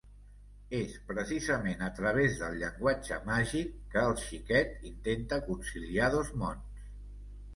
És, 0.77 0.93
precisament, 1.09 1.81
a 1.87 1.89
través 1.97 2.39
del 2.39 2.55
llenguatge 2.61 3.19
màgic 3.27 3.75
que 3.95 4.03
el 4.13 4.17
xiquet 4.23 4.87
intenta 4.93 5.39
conciliar 5.51 6.11
dos 6.19 6.33
mons. 6.45 6.83